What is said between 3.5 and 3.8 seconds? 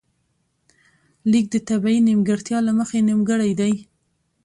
دی